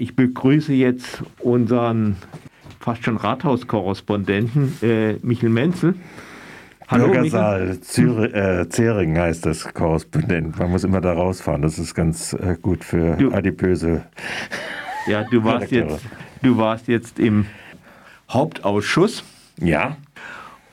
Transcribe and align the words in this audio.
Ich 0.00 0.16
begrüße 0.16 0.72
jetzt 0.72 1.22
unseren 1.40 2.16
fast 2.80 3.04
schon 3.04 3.18
Rathauskorrespondenten 3.18 4.78
äh, 4.80 5.16
Michel 5.20 5.50
Menzel. 5.50 5.94
Hallo, 6.88 7.08
Bürgersaal 7.08 7.78
äh, 8.32 8.66
Zering 8.70 9.18
heißt 9.18 9.44
das 9.44 9.74
Korrespondent. 9.74 10.58
Man 10.58 10.70
muss 10.70 10.84
immer 10.84 11.02
da 11.02 11.12
rausfahren. 11.12 11.60
Das 11.60 11.78
ist 11.78 11.94
ganz 11.94 12.32
äh, 12.32 12.56
gut 12.62 12.82
für 12.82 13.16
du, 13.16 13.30
adipöse. 13.30 14.06
Ja, 15.06 15.24
du 15.24 15.44
warst, 15.44 15.70
jetzt, 15.70 16.00
du 16.40 16.56
warst 16.56 16.88
jetzt 16.88 17.18
im 17.18 17.44
Hauptausschuss. 18.30 19.22
Ja. 19.60 19.98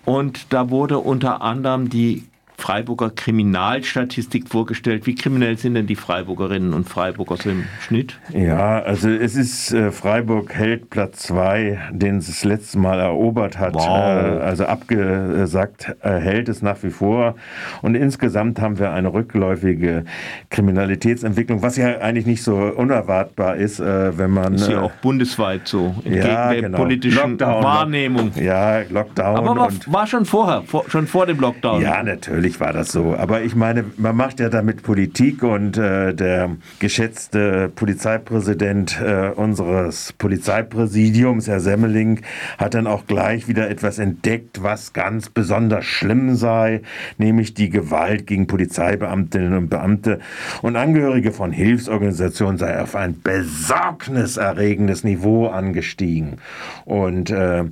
Und 0.06 0.54
da 0.54 0.70
wurde 0.70 1.00
unter 1.00 1.42
anderem 1.42 1.90
die 1.90 2.24
Freiburger 2.68 3.12
Kriminalstatistik 3.12 4.50
vorgestellt. 4.50 5.06
Wie 5.06 5.16
kriminell 5.16 5.58
sind 5.58 5.76
denn 5.76 5.88
die 5.88 5.96
Freiburgerinnen 5.96 6.74
und 6.74 6.90
Freiburger 6.90 7.38
so 7.38 7.50
im 7.50 7.64
Schnitt? 7.80 8.20
Ja, 8.34 8.80
also 8.82 9.08
es 9.08 9.38
ist 9.38 9.72
äh, 9.72 9.90
Freiburg 9.90 10.54
hält 10.54 10.90
Platz 10.90 11.20
2, 11.28 11.92
den 11.94 12.18
es 12.18 12.28
das 12.28 12.44
letzte 12.44 12.78
Mal 12.78 13.00
erobert 13.00 13.58
hat. 13.58 13.74
Wow. 13.74 13.88
Äh, 13.88 14.42
also 14.42 14.66
abgesagt 14.66 15.96
äh, 16.02 16.20
hält 16.20 16.50
es 16.50 16.62
nach 16.62 16.84
wie 16.84 16.90
vor. 16.90 17.36
Und 17.82 17.96
insgesamt 17.96 18.60
haben 18.60 18.78
wir 18.80 18.92
eine 18.92 19.14
rückläufige 19.14 20.04
Kriminalitätsentwicklung, 20.50 21.62
was 21.62 21.78
ja 21.78 22.00
eigentlich 22.00 22.26
nicht 22.26 22.44
so 22.44 22.58
unerwartbar 22.58 23.56
ist, 23.56 23.80
äh, 23.80 24.18
wenn 24.18 24.32
man. 24.32 24.56
Ist 24.56 24.68
ja 24.68 24.82
äh, 24.82 24.84
auch 24.84 24.92
bundesweit 25.02 25.70
so, 25.70 25.96
entgegen 26.04 26.18
ja, 26.18 26.52
der 26.52 26.62
genau. 26.64 26.78
politischen 26.80 27.30
Lockdown, 27.30 27.64
Wahrnehmung. 27.64 28.32
Ja, 28.36 28.82
Lockdown. 28.90 29.38
Aber 29.38 29.56
war, 29.56 29.72
war 29.86 30.06
schon 30.06 30.26
vorher, 30.26 30.64
vor, 30.64 30.84
schon 30.90 31.08
vor 31.08 31.26
dem 31.26 31.40
Lockdown. 31.40 31.82
Ja, 31.82 32.04
natürlich 32.04 32.57
natürlich 32.58 32.60
war 32.60 32.74
das 32.74 32.92
so. 32.92 33.16
Aber 33.16 33.42
ich 33.42 33.56
meine, 33.56 33.86
man 33.98 34.16
macht 34.16 34.40
ja 34.40 34.50
damit 34.50 34.84
Politik 34.84 35.44
und 35.44 35.78
äh, 35.78 36.14
der 36.14 36.52
geschätzte 36.80 37.70
Polizeipräsident 37.70 39.00
äh, 39.02 39.32
unseres 39.36 40.14
Polizeipräsidiums, 40.14 41.48
Herr 41.48 41.60
Semmeling, 41.60 42.22
hat 42.58 42.74
dann 42.74 42.88
auch 42.88 43.06
gleich 43.08 43.48
wieder 43.48 43.70
etwas 43.70 44.00
entdeckt, 44.00 44.64
was 44.64 44.94
ganz 44.94 45.30
besonders 45.30 45.86
schlimm 45.86 46.36
sei, 46.36 46.82
nämlich 47.18 47.54
die 47.54 47.70
Gewalt 47.70 48.28
gegen 48.28 48.48
Polizeibeamtinnen 48.48 49.54
und 49.54 49.70
Beamte 49.70 50.20
und 50.62 50.76
Angehörige 50.76 51.32
von 51.32 51.52
Hilfsorganisationen 51.52 52.58
sei 52.58 52.82
auf 52.82 52.96
ein 52.96 53.22
besorgniserregendes 53.22 55.04
Niveau 55.04 55.48
angestiegen. 55.48 56.38
Und 56.86 57.30
äh, 57.30 57.66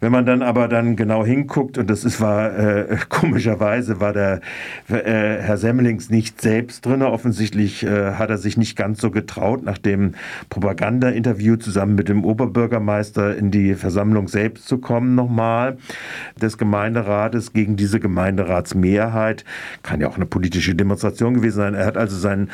wenn 0.00 0.12
man 0.12 0.26
dann 0.26 0.42
aber 0.42 0.68
dann 0.68 0.96
genau 0.96 1.24
hinguckt, 1.24 1.78
und 1.78 1.90
das 1.90 2.04
ist 2.04 2.20
war 2.20 2.56
äh, 2.56 2.96
komischerweise 3.08 4.00
war 4.00 4.12
der 4.12 4.19
der 4.20 4.40
äh, 4.88 5.40
Herr 5.40 5.56
Semmelings 5.56 6.10
nicht 6.10 6.40
selbst 6.40 6.84
drin. 6.84 7.02
Offensichtlich 7.02 7.82
äh, 7.82 8.12
hat 8.12 8.30
er 8.30 8.38
sich 8.38 8.56
nicht 8.56 8.76
ganz 8.76 9.00
so 9.00 9.10
getraut, 9.10 9.62
nach 9.62 9.78
dem 9.78 10.14
Propaganda-Interview 10.48 11.56
zusammen 11.56 11.94
mit 11.94 12.08
dem 12.08 12.24
Oberbürgermeister 12.24 13.36
in 13.36 13.50
die 13.50 13.74
Versammlung 13.74 14.28
selbst 14.28 14.68
zu 14.68 14.78
kommen, 14.78 15.14
nochmal 15.14 15.78
des 16.40 16.58
Gemeinderates 16.58 17.52
gegen 17.52 17.76
diese 17.76 18.00
Gemeinderatsmehrheit. 18.00 19.44
Kann 19.82 20.00
ja 20.00 20.08
auch 20.08 20.16
eine 20.16 20.26
politische 20.26 20.74
Demonstration 20.74 21.34
gewesen 21.34 21.56
sein. 21.56 21.74
Er 21.74 21.86
hat 21.86 21.96
also 21.96 22.16
seinen 22.16 22.50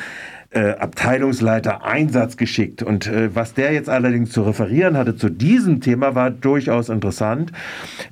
äh, 0.51 0.71
Abteilungsleiter 0.71 1.83
Einsatz 1.83 2.37
geschickt. 2.37 2.81
Und 2.81 3.07
äh, 3.07 3.35
was 3.35 3.53
der 3.53 3.73
jetzt 3.73 3.89
allerdings 3.89 4.31
zu 4.31 4.43
referieren 4.43 4.97
hatte 4.97 5.15
zu 5.15 5.29
diesem 5.29 5.81
Thema, 5.81 6.15
war 6.15 6.31
durchaus 6.31 6.89
interessant. 6.89 7.51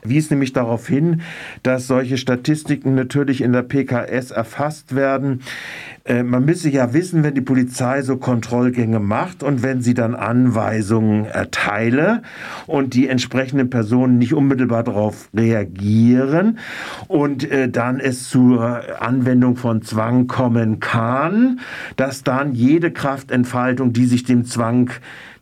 Wies 0.04 0.30
nämlich 0.30 0.54
darauf 0.54 0.88
hin, 0.88 1.22
dass 1.64 1.88
solche 1.88 2.18
Statistiken 2.18 2.96
natürlich 2.96 3.42
in 3.42 3.54
der 3.54 3.64
PKS 3.64 4.32
erfasst 4.32 4.96
werden. 4.96 5.42
Äh, 6.06 6.22
man 6.22 6.46
müsse 6.46 6.70
ja 6.70 6.94
wissen, 6.94 7.24
wenn 7.24 7.34
die 7.34 7.42
Polizei 7.42 8.04
so 8.04 8.18
Kontrollgänge 8.18 9.00
macht 9.00 9.42
und 9.42 9.64
wenn 9.64 9.82
sie 9.82 9.96
dann 9.96 10.14
Anweisungen 10.14 11.26
erteile 11.26 12.22
und 12.68 12.94
die 12.94 13.08
entsprechenden 13.08 13.72
Personen 13.72 14.20
nicht 14.20 14.36
unmittelbar 14.36 14.84
darauf 14.84 15.30
reagieren 15.36 16.60
und 17.08 17.50
äh, 17.50 17.70
dann 17.70 18.00
es 18.00 18.30
zur 18.30 19.02
Anwendung 19.02 19.56
von 19.56 19.82
Zwang 19.82 20.28
kommen 20.28 20.80
kann, 20.80 21.60
dass 21.96 22.24
dann 22.24 22.54
jede 22.54 22.92
Kraftentfaltung, 22.92 23.92
die 23.92 24.06
sich 24.06 24.24
dem 24.24 24.46
Zwang 24.46 24.92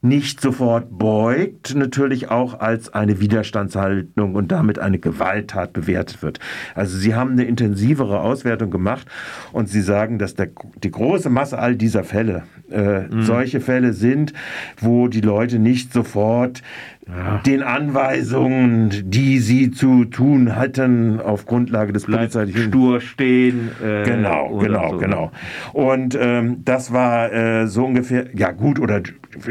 nicht 0.03 0.41
sofort 0.41 0.97
beugt, 0.97 1.75
natürlich 1.75 2.29
auch 2.29 2.59
als 2.59 2.93
eine 2.93 3.21
Widerstandshaltung 3.21 4.35
und 4.35 4.51
damit 4.51 4.77
eine 4.77 4.99
Gewalttat 4.99 5.71
bewertet 5.71 6.21
wird. 6.21 6.39
Also 6.75 6.97
Sie 6.97 7.15
haben 7.15 7.31
eine 7.31 7.45
intensivere 7.45 8.19
Auswertung 8.19 8.69
gemacht 8.69 9.07
und 9.53 9.69
Sie 9.69 9.81
sagen, 9.81 10.19
dass 10.19 10.35
der, 10.35 10.49
die 10.83 10.91
große 10.91 11.29
Masse 11.29 11.57
all 11.57 11.75
dieser 11.75 12.03
Fälle 12.03 12.43
äh, 12.69 13.03
mhm. 13.03 13.23
solche 13.23 13.61
Fälle 13.61 13.93
sind, 13.93 14.33
wo 14.77 15.07
die 15.07 15.21
Leute 15.21 15.57
nicht 15.57 15.93
sofort 15.93 16.61
ja. 17.07 17.41
den 17.45 17.63
Anweisungen, 17.63 19.09
die 19.09 19.39
sie 19.39 19.71
zu 19.71 20.05
tun 20.05 20.55
hatten, 20.55 21.19
auf 21.19 21.45
Grundlage 21.45 21.93
des 21.93 22.05
polizeilichen 22.05 22.63
stur 22.69 23.01
stehen. 23.01 23.69
Äh, 23.83 24.03
genau, 24.03 24.57
genau, 24.57 24.91
so. 24.91 24.97
genau. 24.97 25.31
Und 25.73 26.17
ähm, 26.19 26.61
das 26.65 26.93
war 26.93 27.31
äh, 27.31 27.67
so 27.67 27.85
ungefähr, 27.85 28.27
ja 28.33 28.51
gut 28.51 28.79
oder 28.79 29.01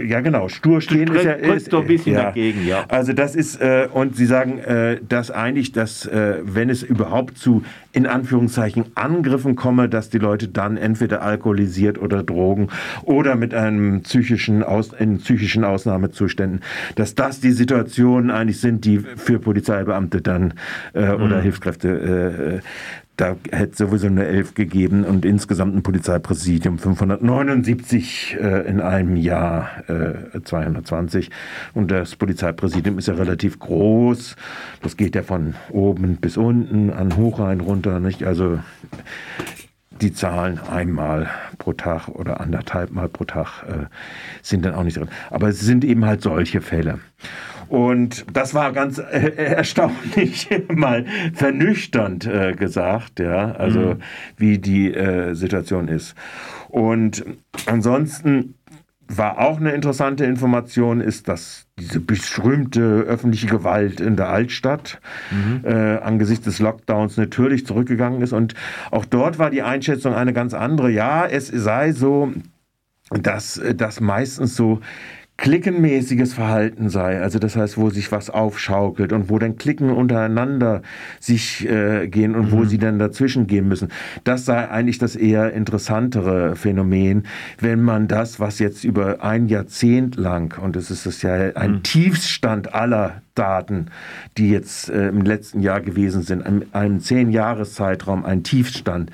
ja 0.07 0.21
genau, 0.21 0.49
stur 0.49 0.81
stehen 0.81 1.09
ist 1.15 1.25
ja 1.25 1.33
ist, 1.33 1.73
ein 1.75 1.87
bisschen 1.87 2.15
ja. 2.15 2.25
dagegen, 2.25 2.67
ja. 2.67 2.85
Also 2.89 3.13
das 3.13 3.35
ist 3.35 3.61
äh, 3.61 3.89
und 3.93 4.17
Sie 4.17 4.27
sagen, 4.27 4.59
äh, 4.59 4.99
dass 5.09 5.31
eigentlich, 5.31 5.73
dass 5.73 6.07
äh, 6.07 6.39
wenn 6.43 6.71
es 6.71 6.83
überhaupt 6.83 7.39
zu 7.39 7.63
in 7.93 8.07
Anführungszeichen 8.07 8.87
Angriffen 8.95 9.55
komme, 9.55 9.89
dass 9.89 10.09
die 10.09 10.19
Leute 10.19 10.49
dann 10.49 10.77
entweder 10.77 11.23
alkoholisiert 11.23 11.99
oder 12.01 12.23
Drogen 12.23 12.69
oder 13.03 13.37
mit 13.37 13.55
einem 13.55 14.03
psychischen 14.03 14.63
Aus, 14.63 14.93
in 14.99 15.19
psychischen 15.19 15.65
Ausnahmezuständen, 15.65 16.61
dass 16.95 17.15
das 17.15 17.41
die 17.41 17.53
Situationen 17.53 18.31
eigentlich 18.31 18.61
sind, 18.61 18.85
die 18.85 18.99
für 18.99 19.39
Polizeibeamte 19.39 20.23
dann 20.23 20.55
äh, 20.95 21.11
oder 21.11 21.39
mhm. 21.39 21.43
Hilfskräfte 21.43 22.61
äh, 22.63 23.02
da 23.17 23.37
hätte 23.51 23.77
sowieso 23.77 24.07
eine 24.07 24.27
Elf 24.27 24.55
gegeben 24.55 25.05
und 25.05 25.25
insgesamt 25.25 25.77
ein 25.77 25.83
Polizeipräsidium 25.83 26.79
579 26.79 28.39
äh, 28.41 28.67
in 28.67 28.81
einem 28.81 29.17
Jahr 29.17 29.89
äh, 29.89 30.41
220. 30.43 31.31
Und 31.75 31.91
das 31.91 32.17
Polizeipräsidium 32.17 32.99
ist 32.99 33.09
ja 33.09 33.15
relativ 33.15 33.59
groß. 33.59 34.37
Das 34.83 34.97
geht 34.97 35.15
ja 35.15 35.23
von 35.23 35.55
oben 35.71 36.17
bis 36.17 36.37
unten, 36.37 36.91
an 36.91 37.17
Hochrhein 37.17 37.61
runter. 37.61 38.01
Nicht? 38.01 38.25
Also 38.25 38.59
die 40.01 40.13
Zahlen 40.13 40.59
einmal 40.59 41.29
pro 41.59 41.75
Tag 41.75 42.09
oder 42.09 42.41
anderthalb 42.41 42.93
Mal 42.93 43.09
pro 43.09 43.25
Tag 43.25 43.63
äh, 43.69 43.87
sind 44.43 44.65
dann 44.65 44.75
auch 44.75 44.85
nicht 44.85 44.97
drin. 44.97 45.09
Aber 45.31 45.49
es 45.49 45.61
sind 45.61 45.85
eben 45.85 46.05
halt 46.05 46.23
solche 46.23 46.61
Fälle. 46.61 46.99
Und 47.73 48.27
das 48.35 48.53
war 48.53 48.71
ganz 48.73 48.99
äh, 48.99 49.33
erstaunlich 49.35 50.51
mal 50.75 51.07
vernüchternd 51.33 52.27
äh, 52.27 52.53
gesagt, 52.53 53.19
ja, 53.19 53.53
also 53.53 53.95
mhm. 53.95 53.99
wie 54.37 54.59
die 54.59 54.93
äh, 54.93 55.33
Situation 55.33 55.89
ist. 55.89 56.15
Und 56.69 57.25
ansonsten 57.65 58.57
war 59.09 59.39
auch 59.39 59.59
eine 59.59 59.73
interessante 59.73 60.27
Information, 60.27 61.01
ist, 61.01 61.29
dass 61.29 61.65
diese 61.79 62.01
berühmte 62.01 62.83
öffentliche 63.09 63.47
Gewalt 63.47 64.03
in 64.03 64.17
der 64.17 64.29
Altstadt 64.29 65.01
mhm. 65.31 65.65
äh, 65.65 65.97
angesichts 65.97 66.45
des 66.45 66.59
Lockdowns 66.59 67.17
natürlich 67.17 67.65
zurückgegangen 67.65 68.21
ist. 68.21 68.35
Und 68.35 68.53
auch 68.91 69.07
dort 69.07 69.39
war 69.39 69.49
die 69.49 69.63
Einschätzung 69.63 70.13
eine 70.13 70.35
ganz 70.35 70.53
andere. 70.53 70.91
Ja, 70.91 71.25
es 71.25 71.47
sei 71.47 71.93
so, 71.93 72.35
dass 73.09 73.59
das 73.77 74.01
meistens 74.01 74.57
so 74.57 74.81
klickenmäßiges 75.37 76.35
Verhalten 76.35 76.89
sei, 76.89 77.21
also 77.21 77.39
das 77.39 77.57
heißt, 77.57 77.77
wo 77.77 77.91
sich 77.91 78.13
was 78.13 78.31
aufschaukelt 78.31 79.13
und 79.13 79.29
wo 79.29 79.39
dann 79.39 79.57
Klicken 79.57 79.91
untereinander 79.91 80.83
sich 81.19 81.69
äh, 81.69 82.07
gehen 82.07 82.37
und 82.37 82.47
mhm. 82.47 82.53
wo 82.53 82.65
sie 82.65 82.79
dann 82.79 82.99
dazwischen 82.99 83.47
gehen 83.47 83.67
müssen. 83.67 83.89
Das 84.25 84.45
sei 84.45 84.69
eigentlich 84.69 84.99
das 84.99 85.17
eher 85.17 85.53
interessantere 85.53 86.55
Phänomen, 86.55 87.25
wenn 87.59 87.83
man 87.83 88.09
das, 88.09 88.39
was 88.39 88.59
jetzt 88.59 88.85
über 88.85 89.25
ein 89.25 89.49
Jahrzehnt 89.49 90.17
lang, 90.17 90.59
und 90.63 90.77
es 90.77 90.91
ist 90.91 91.07
das 91.07 91.23
ja 91.23 91.33
ein 91.33 91.73
mhm. 91.73 91.83
Tiefstand 91.83 92.75
aller 92.75 93.22
Daten, 93.35 93.87
die 94.37 94.51
jetzt 94.51 94.89
äh, 94.89 95.09
im 95.09 95.23
letzten 95.23 95.61
Jahr 95.61 95.81
gewesen 95.81 96.23
sind, 96.23 96.47
in 96.47 96.67
einem 96.73 97.01
zehn 97.01 97.31
Jahreszeitraum 97.31 98.25
ein 98.25 98.43
Tiefstand, 98.43 99.11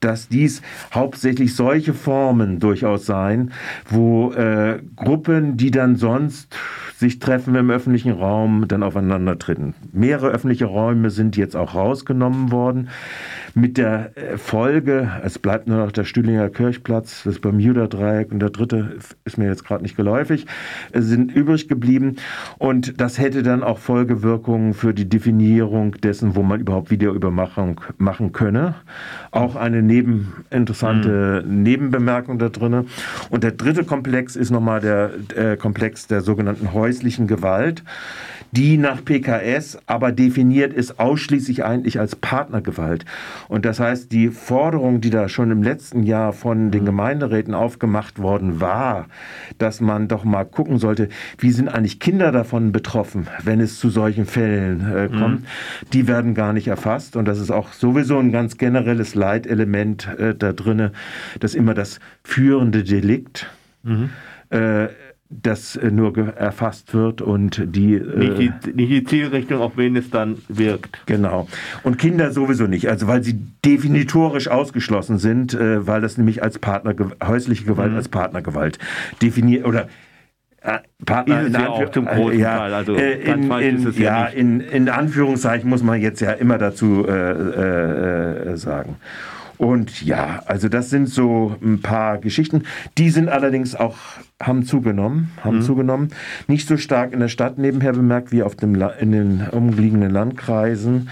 dass 0.00 0.28
dies 0.28 0.62
hauptsächlich 0.94 1.54
solche 1.54 1.94
Formen 1.94 2.58
durchaus 2.58 3.06
seien, 3.06 3.52
wo 3.88 4.32
äh, 4.32 4.80
Gruppen, 4.96 5.56
die 5.56 5.70
dann 5.70 5.96
sonst 5.96 6.56
sich 6.96 7.18
treffen 7.18 7.54
im 7.54 7.70
öffentlichen 7.70 8.12
Raum, 8.12 8.68
dann 8.68 8.82
aufeinander 8.82 9.38
treten. 9.38 9.74
Mehrere 9.92 10.28
öffentliche 10.28 10.66
Räume 10.66 11.10
sind 11.10 11.36
jetzt 11.36 11.56
auch 11.56 11.74
rausgenommen 11.74 12.50
worden. 12.50 12.88
Mit 13.54 13.78
der 13.78 14.12
Folge, 14.36 15.10
es 15.24 15.38
bleibt 15.38 15.66
nur 15.66 15.78
noch 15.78 15.92
der 15.92 16.04
Stühlinger 16.04 16.48
Kirchplatz, 16.48 17.22
das 17.24 17.38
Bermuda-Dreieck 17.38 18.30
und 18.32 18.40
der 18.40 18.50
dritte 18.50 18.96
ist 19.24 19.38
mir 19.38 19.46
jetzt 19.46 19.64
gerade 19.64 19.82
nicht 19.82 19.96
geläufig, 19.96 20.46
sind 20.94 21.32
übrig 21.34 21.68
geblieben. 21.68 22.16
Und 22.58 23.00
das 23.00 23.18
hätte 23.18 23.42
dann 23.42 23.62
auch 23.62 23.78
Folgewirkungen 23.78 24.74
für 24.74 24.94
die 24.94 25.08
Definierung 25.08 25.92
dessen, 25.92 26.36
wo 26.36 26.42
man 26.42 26.60
überhaupt 26.60 26.90
Videoübermachung 26.90 27.80
machen 27.98 28.32
könne. 28.32 28.74
Auch 29.30 29.56
eine 29.56 29.82
neben, 29.82 30.32
interessante 30.50 31.44
mhm. 31.46 31.62
Nebenbemerkung 31.62 32.38
da 32.38 32.48
drin. 32.48 32.86
Und 33.30 33.44
der 33.44 33.52
dritte 33.52 33.84
Komplex 33.84 34.36
ist 34.36 34.50
nochmal 34.50 34.80
der 34.80 35.10
äh, 35.34 35.56
Komplex 35.56 36.06
der 36.06 36.20
sogenannten 36.20 36.72
häuslichen 36.72 37.26
Gewalt 37.26 37.82
die 38.52 38.76
nach 38.76 39.04
PKS 39.04 39.78
aber 39.86 40.12
definiert 40.12 40.72
ist 40.72 40.98
ausschließlich 40.98 41.64
eigentlich 41.64 41.98
als 41.98 42.16
Partnergewalt. 42.16 43.04
Und 43.48 43.64
das 43.64 43.80
heißt, 43.80 44.10
die 44.12 44.28
Forderung, 44.28 45.00
die 45.00 45.10
da 45.10 45.28
schon 45.28 45.50
im 45.50 45.62
letzten 45.62 46.02
Jahr 46.02 46.32
von 46.32 46.70
den 46.70 46.84
Gemeinderäten 46.84 47.54
aufgemacht 47.54 48.18
worden 48.18 48.60
war, 48.60 49.06
dass 49.58 49.80
man 49.80 50.08
doch 50.08 50.24
mal 50.24 50.44
gucken 50.44 50.78
sollte, 50.78 51.08
wie 51.38 51.50
sind 51.50 51.68
eigentlich 51.68 52.00
Kinder 52.00 52.32
davon 52.32 52.72
betroffen, 52.72 53.28
wenn 53.44 53.60
es 53.60 53.78
zu 53.78 53.90
solchen 53.90 54.26
Fällen 54.26 54.80
äh, 54.90 55.08
kommt, 55.08 55.42
mhm. 55.42 55.46
die 55.92 56.08
werden 56.08 56.34
gar 56.34 56.52
nicht 56.52 56.68
erfasst. 56.68 57.16
Und 57.16 57.26
das 57.26 57.38
ist 57.38 57.50
auch 57.50 57.72
sowieso 57.72 58.18
ein 58.18 58.32
ganz 58.32 58.56
generelles 58.58 59.14
Leitelement 59.14 60.08
äh, 60.18 60.34
da 60.34 60.52
drinne, 60.52 60.92
dass 61.38 61.54
immer 61.54 61.74
das 61.74 62.00
führende 62.24 62.84
Delikt 62.84 63.50
mhm. 63.82 64.10
äh, 64.50 64.88
das 65.30 65.76
äh, 65.76 65.90
nur 65.90 66.16
erfasst 66.18 66.92
wird 66.92 67.22
und 67.22 67.62
die 67.64 67.94
äh, 67.94 68.18
nicht, 68.18 68.66
die 68.66 68.72
nicht 68.72 68.90
die 68.90 69.04
Zielrichtung, 69.04 69.60
auf 69.60 69.76
wen 69.76 69.94
es 69.96 70.10
dann 70.10 70.38
wirkt. 70.48 71.06
Genau. 71.06 71.48
Und 71.84 71.98
Kinder 71.98 72.32
sowieso 72.32 72.66
nicht, 72.66 72.88
also 72.88 73.06
weil 73.06 73.22
sie 73.22 73.40
definitorisch 73.64 74.48
ausgeschlossen 74.48 75.18
sind, 75.18 75.54
äh, 75.54 75.86
weil 75.86 76.00
das 76.00 76.18
nämlich 76.18 76.42
als 76.42 76.58
Partner 76.58 76.94
häusliche 77.24 77.64
Gewalt 77.64 77.92
mhm. 77.92 77.96
als 77.96 78.08
Partnergewalt 78.08 78.78
definiert 79.22 79.64
oder 79.66 79.88
Partner 81.06 81.46
in, 81.46 81.52
ja 81.52 81.68
auch 81.68 81.90
zum 81.90 82.04
großen 82.04 82.38
ja, 82.38 82.58
Teil. 82.58 82.74
Also 82.74 82.94
in, 82.94 83.50
in, 83.50 83.92
ja, 83.92 84.02
ja 84.02 84.26
in, 84.26 84.60
in, 84.60 84.88
Anführungszeichen 84.90 85.68
muss 85.70 85.82
man 85.82 86.00
jetzt 86.02 86.20
ja 86.20 86.32
immer 86.32 86.58
dazu 86.58 87.06
äh, 87.08 88.52
äh, 88.52 88.56
sagen. 88.58 88.96
Und 89.56 90.02
ja, 90.02 90.42
also 90.46 90.68
das 90.68 90.90
sind 90.90 91.08
so 91.08 91.56
ein 91.62 91.80
paar 91.80 92.18
Geschichten. 92.18 92.64
Die 92.98 93.10
sind 93.10 93.28
allerdings 93.28 93.74
auch, 93.74 93.96
haben 94.42 94.64
zugenommen, 94.64 95.30
haben 95.44 95.58
mhm. 95.58 95.62
zugenommen. 95.62 96.08
Nicht 96.48 96.66
so 96.66 96.78
stark 96.78 97.12
in 97.12 97.20
der 97.20 97.28
Stadt 97.28 97.58
nebenher 97.58 97.92
bemerkt 97.92 98.32
wie 98.32 98.42
auf 98.42 98.56
dem, 98.56 98.74
in 98.98 99.12
den 99.12 99.46
umliegenden 99.50 100.10
Landkreisen. 100.10 101.10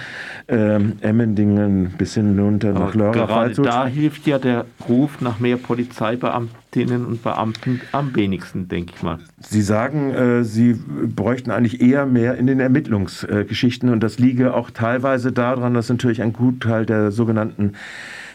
Ähm, 0.49 0.95
Emmendingen 1.03 1.93
bis 1.99 2.15
hinunter 2.15 2.73
nach 2.73 2.95
Lörrach. 2.95 3.27
Gerade 3.27 3.55
da 3.63 3.87
hilft 3.87 4.27
ja 4.27 4.39
der 4.39 4.65
Ruf 4.89 5.21
nach 5.21 5.41
mehr 5.41 5.59
Polizeibeamtinnen 5.59 7.05
und 7.05 7.23
Beamten 7.23 7.83
am 7.93 8.17
wenigsten, 8.17 8.67
denke 8.67 8.95
ich 8.97 9.03
mal. 9.03 9.19
Sie 9.41 9.61
sagen, 9.61 10.11
äh, 10.15 10.45
Sie 10.45 10.73
bräuchten 10.75 11.51
eigentlich 11.51 11.83
eher 11.83 12.07
mehr 12.07 12.37
in 12.37 12.47
den 12.47 12.61
Ermittlungsgeschichten 12.61 13.91
und 13.91 14.01
das 14.01 14.19
liege 14.19 14.55
auch 14.55 14.71
teilweise 14.71 15.33
daran, 15.33 15.75
dass 15.75 15.91
natürlich 15.91 16.23
ein 16.23 16.33
Gutteil 16.33 16.87
der 16.87 17.11
sogenannten 17.11 17.75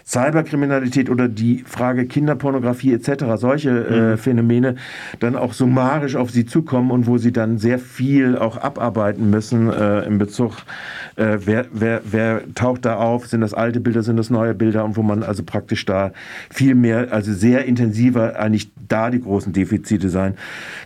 Cyberkriminalität 0.05 1.09
oder 1.09 1.27
die 1.27 1.63
Frage 1.65 2.05
Kinderpornografie 2.05 2.93
etc., 2.93 3.23
solche 3.37 3.69
äh, 3.69 4.11
mhm. 4.11 4.17
Phänomene 4.17 4.75
dann 5.19 5.35
auch 5.35 5.53
summarisch 5.53 6.15
auf 6.15 6.29
sie 6.29 6.45
zukommen 6.45 6.91
und 6.91 7.07
wo 7.07 7.17
sie 7.17 7.31
dann 7.31 7.57
sehr 7.57 7.79
viel 7.79 8.37
auch 8.37 8.57
abarbeiten 8.57 9.29
müssen 9.29 9.71
äh, 9.71 10.01
in 10.01 10.17
Bezug, 10.17 10.57
äh, 11.15 11.37
wer, 11.45 11.65
wer, 11.71 12.01
wer 12.03 12.41
taucht 12.53 12.85
da 12.85 12.95
auf, 12.95 13.27
sind 13.27 13.41
das 13.41 13.53
alte 13.53 13.79
Bilder, 13.79 14.03
sind 14.03 14.17
das 14.17 14.29
neue 14.29 14.53
Bilder 14.53 14.83
und 14.83 14.97
wo 14.97 15.03
man 15.03 15.23
also 15.23 15.43
praktisch 15.43 15.85
da 15.85 16.11
viel 16.49 16.75
mehr, 16.75 17.07
also 17.11 17.33
sehr 17.33 17.65
intensiver 17.65 18.37
eigentlich 18.39 18.71
da 18.87 19.09
die 19.09 19.21
großen 19.21 19.53
Defizite 19.53 20.09
sein. 20.09 20.35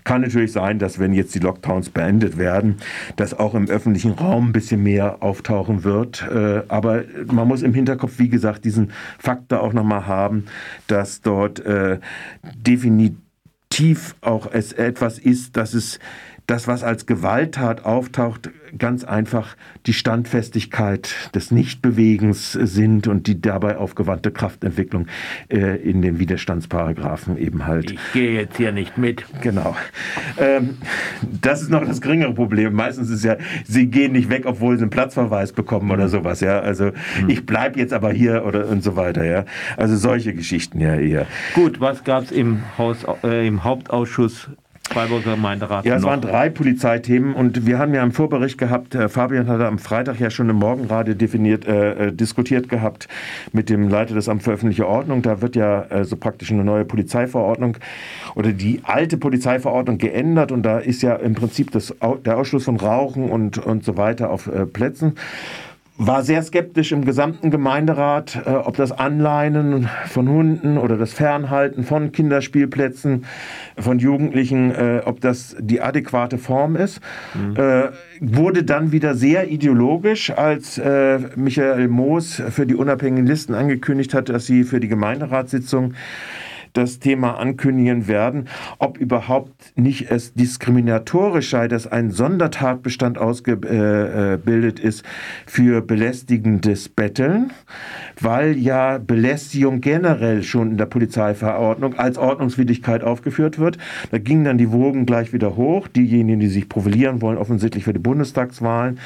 Kann 0.03 0.21
natürlich 0.21 0.51
sein, 0.51 0.79
dass 0.79 0.99
wenn 0.99 1.13
jetzt 1.13 1.33
die 1.35 1.39
Lockdowns 1.39 1.89
beendet 1.89 2.37
werden, 2.37 2.77
dass 3.15 3.37
auch 3.37 3.55
im 3.55 3.67
öffentlichen 3.67 4.11
Raum 4.11 4.49
ein 4.49 4.53
bisschen 4.53 4.83
mehr 4.83 5.17
auftauchen 5.21 5.83
wird. 5.83 6.25
Äh, 6.31 6.63
aber 6.67 7.03
man 7.31 7.47
muss 7.47 7.63
im 7.63 7.73
Hinterkopf, 7.73 8.13
wie 8.17 8.29
gesagt, 8.29 8.65
diesen 8.65 8.91
Faktor 9.19 9.61
auch 9.61 9.73
nochmal 9.73 10.07
haben, 10.07 10.45
dass 10.87 11.21
dort 11.21 11.59
äh, 11.59 11.99
definitiv 12.55 14.15
auch 14.21 14.49
es 14.51 14.73
etwas 14.73 15.19
ist, 15.19 15.57
dass 15.57 15.73
es 15.73 15.99
das, 16.47 16.67
was 16.67 16.81
als 16.83 17.05
Gewalttat 17.05 17.83
auftaucht, 17.85 18.49
ganz 18.77 19.03
einfach 19.03 19.57
die 19.85 19.93
Standfestigkeit 19.93 21.13
des 21.35 21.51
Nichtbewegens 21.51 22.53
sind 22.53 23.07
und 23.07 23.27
die 23.27 23.41
dabei 23.41 23.77
aufgewandte 23.77 24.31
Kraftentwicklung 24.31 25.07
äh, 25.49 25.75
in 25.77 26.01
den 26.01 26.19
Widerstandsparagraphen 26.19 27.37
eben 27.37 27.65
halt. 27.65 27.91
Ich 27.91 27.99
gehe 28.13 28.31
jetzt 28.31 28.55
hier 28.55 28.71
nicht 28.71 28.97
mit. 28.97 29.25
Genau. 29.41 29.75
Ähm, 30.37 30.77
das 31.41 31.61
ist 31.61 31.69
noch 31.69 31.85
das 31.85 31.99
geringere 31.99 32.33
Problem. 32.33 32.73
Meistens 32.73 33.09
ist 33.09 33.25
ja, 33.25 33.35
sie 33.65 33.87
gehen 33.87 34.13
nicht 34.13 34.29
weg, 34.29 34.43
obwohl 34.45 34.77
sie 34.77 34.83
einen 34.83 34.89
Platzverweis 34.89 35.51
bekommen 35.51 35.91
oder 35.91 36.07
sowas. 36.07 36.39
Ja, 36.39 36.59
also 36.59 36.85
mhm. 36.85 37.29
ich 37.29 37.45
bleibe 37.45 37.77
jetzt 37.77 37.93
aber 37.93 38.11
hier 38.11 38.45
oder 38.45 38.67
und 38.67 38.83
so 38.83 38.95
weiter. 38.95 39.25
Ja, 39.25 39.43
also 39.75 39.97
solche 39.97 40.33
Geschichten 40.33 40.79
ja 40.79 40.95
eher. 40.95 41.27
Gut, 41.55 41.81
was 41.81 42.05
gab 42.05 42.23
es 42.23 42.31
im 42.31 42.63
äh, 43.23 43.47
im 43.47 43.63
Hauptausschuss 43.65 44.49
Freiburger 44.87 45.31
Gemeinderat. 45.35 45.85
Ja, 45.85 45.95
es 45.95 46.01
noch. 46.01 46.09
waren 46.09 46.21
drei 46.21 46.49
Polizeithemen 46.49 47.33
und 47.33 47.65
wir 47.65 47.77
haben 47.77 47.93
ja 47.93 48.03
im 48.03 48.11
Vorbericht 48.11 48.57
gehabt, 48.57 48.95
äh, 48.95 49.09
Fabian 49.09 49.47
hatte 49.47 49.67
am 49.67 49.79
Freitag 49.79 50.19
ja 50.19 50.29
schon 50.29 50.49
im 50.49 50.57
Morgenradio 50.57 51.13
definiert, 51.13 51.65
äh, 51.65 52.07
äh, 52.07 52.11
diskutiert 52.11 52.69
gehabt 52.69 53.07
mit 53.51 53.69
dem 53.69 53.89
Leiter 53.89 54.13
des 54.13 54.29
Amt 54.29 54.43
für 54.43 54.51
öffentliche 54.51 54.87
Ordnung. 54.87 55.21
Da 55.21 55.41
wird 55.41 55.55
ja 55.55 55.83
äh, 55.83 56.03
so 56.03 56.15
praktisch 56.15 56.51
eine 56.51 56.63
neue 56.63 56.85
Polizeiverordnung 56.85 57.77
oder 58.35 58.51
die 58.51 58.81
alte 58.83 59.17
Polizeiverordnung 59.17 59.97
geändert 59.97 60.51
und 60.51 60.63
da 60.63 60.79
ist 60.79 61.01
ja 61.01 61.15
im 61.15 61.35
Prinzip 61.35 61.71
das, 61.71 61.93
der 62.25 62.37
Ausschluss 62.37 62.65
von 62.65 62.77
Rauchen 62.77 63.29
und, 63.29 63.57
und 63.57 63.83
so 63.83 63.97
weiter 63.97 64.29
auf 64.29 64.47
äh, 64.47 64.65
Plätzen 64.65 65.15
war 65.97 66.23
sehr 66.23 66.43
skeptisch 66.43 66.91
im 66.91 67.05
gesamten 67.05 67.49
Gemeinderat, 67.49 68.43
äh, 68.45 68.49
ob 68.51 68.77
das 68.77 68.91
Anleinen 68.91 69.89
von 70.05 70.29
Hunden 70.29 70.77
oder 70.77 70.95
das 70.95 71.11
Fernhalten 71.13 71.83
von 71.83 72.11
Kinderspielplätzen, 72.11 73.25
von 73.77 73.97
Jugendlichen, 73.97 74.71
äh, 74.71 75.01
ob 75.05 75.21
das 75.21 75.55
die 75.59 75.81
adäquate 75.81 76.37
Form 76.37 76.75
ist. 76.75 77.01
Mhm. 77.33 77.55
Äh, 77.55 77.89
wurde 78.19 78.63
dann 78.63 78.91
wieder 78.91 79.15
sehr 79.15 79.49
ideologisch, 79.49 80.31
als 80.31 80.77
äh, 80.77 81.19
Michael 81.35 81.87
Moos 81.87 82.41
für 82.49 82.67
die 82.67 82.75
unabhängigen 82.75 83.25
Listen 83.25 83.55
angekündigt 83.55 84.13
hat, 84.13 84.29
dass 84.29 84.45
sie 84.45 84.63
für 84.63 84.79
die 84.79 84.87
Gemeinderatssitzung 84.87 85.93
das 86.77 86.99
Thema 86.99 87.39
ankündigen 87.39 88.07
werden, 88.07 88.47
ob 88.77 88.97
überhaupt 88.97 89.73
nicht 89.75 90.11
es 90.11 90.33
diskriminatorisch 90.33 91.49
sei, 91.49 91.67
dass 91.67 91.87
ein 91.87 92.11
Sondertatbestand 92.11 93.17
ausgebildet 93.17 94.79
ist 94.79 95.03
für 95.45 95.81
belästigendes 95.81 96.89
Betteln, 96.89 97.51
weil 98.19 98.57
ja 98.57 98.97
Belästigung 98.99 99.81
generell 99.81 100.43
schon 100.43 100.71
in 100.71 100.77
der 100.77 100.85
Polizeiverordnung 100.85 101.95
als 101.95 102.17
Ordnungswidrigkeit 102.17 103.03
aufgeführt 103.03 103.59
wird. 103.59 103.77
Da 104.11 104.17
gingen 104.17 104.43
dann 104.43 104.57
die 104.57 104.71
Wogen 104.71 105.05
gleich 105.05 105.33
wieder 105.33 105.55
hoch. 105.55 105.87
Diejenigen, 105.87 106.39
die 106.39 106.47
sich 106.47 106.69
profilieren 106.69 107.21
wollen, 107.21 107.37
offensichtlich 107.37 107.83
für 107.83 107.93
die 107.93 107.99
Bundestagswahlen 107.99 108.99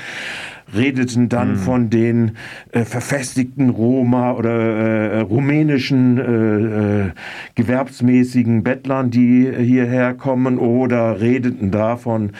redeten 0.74 1.30
dann 1.30 1.52
mhm. 1.52 1.56
von 1.58 1.90
den 1.90 2.32
äh, 2.72 2.84
verfestigten 2.86 3.70
Roma 3.70 4.34
oder 4.34 4.52
äh, 4.52 5.20
rumänischen 5.20 6.18
äh, 6.18 7.06
äh, 7.08 7.12
gewerbsmäßigen 7.56 8.64
Bettlern, 8.64 9.12
die 9.12 9.52
hierher 9.52 10.14
kommen, 10.14 10.58
oder 10.58 11.20
redeten 11.22 11.72
davon, 11.72 12.32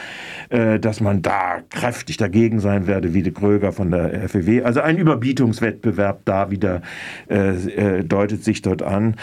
äh, 0.50 0.78
dass 0.78 1.00
man 1.00 1.22
da 1.22 1.60
kräftig 1.70 2.16
dagegen 2.16 2.60
sein 2.60 2.86
werde, 2.86 3.14
wie 3.14 3.22
de 3.22 3.32
Kröger 3.32 3.72
von 3.72 3.90
der 3.90 4.28
FEW. 4.28 4.64
Also 4.64 4.80
ein 4.80 4.98
Überbietungswettbewerb 4.98 6.20
da 6.24 6.50
wieder 6.50 6.82
äh, 7.28 8.02
deutet 8.04 8.44
sich 8.44 8.62
dort 8.62 8.82
an. 8.82 9.16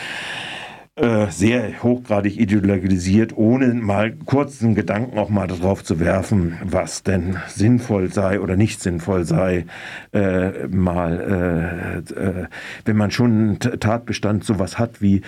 Äh, 1.00 1.32
sehr 1.32 1.82
hochgradig 1.82 2.38
ideologisiert, 2.38 3.38
ohne 3.38 3.74
mal 3.74 4.12
kurzen 4.25 4.75
Gedanken 4.75 5.18
auch 5.18 5.29
mal 5.29 5.48
darauf 5.48 5.82
zu 5.82 6.01
werfen, 6.01 6.58
was 6.62 7.03
denn 7.03 7.38
sinnvoll 7.48 8.12
sei 8.12 8.41
oder 8.41 8.58
nicht 8.58 8.82
sinnvoll 8.82 9.24
sei, 9.24 9.65
äh, 10.12 10.68
mal, 10.68 12.03
äh, 12.12 12.13
äh 12.13 12.48
wenn 12.84 12.98
man 12.98 13.12
schon 13.12 13.32
einen 13.32 13.60
Tatbestand 13.60 14.44
sowas 14.44 14.77
hat 14.77 15.01
wie 15.01 15.22